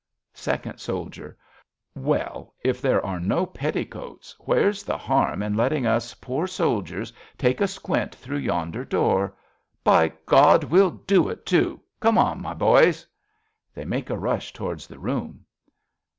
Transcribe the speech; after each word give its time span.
Second 0.33 0.79
Soldier. 0.79 1.37
Well, 1.93 2.55
if 2.63 2.81
there 2.81 3.05
are 3.05 3.19
no 3.19 3.45
petticoats, 3.45 4.35
where's 4.39 4.81
the 4.81 4.97
harm 4.97 5.43
In 5.43 5.55
letting 5.55 5.85
us 5.85 6.15
poor 6.15 6.47
soldiers 6.47 7.13
take 7.37 7.61
a 7.61 7.67
squint 7.67 8.15
56 8.15 8.17
A 8.25 8.29
BELGIAN 8.31 8.45
CHRISTMAS 8.45 8.47
EVE 8.47 8.47
Through 8.47 8.55
yonder 8.55 8.85
door? 9.29 9.35
By 9.83 10.13
God, 10.25 10.63
we'll 10.63 10.89
do 10.89 11.29
it, 11.29 11.45
too! 11.45 11.81
Come 11.99 12.17
on, 12.17 12.41
my 12.41 12.55
boys. 12.55 13.05
{They 13.75 13.85
make 13.85 14.09
a 14.09 14.17
rush 14.17 14.53
towards 14.53 14.87
the 14.87 14.97
room.) 14.97 15.45